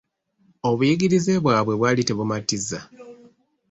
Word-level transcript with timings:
Obuyigirize 0.69 1.33
bwabwe 1.43 1.73
bwaali 1.79 2.01
tebumatiza. 2.07 2.79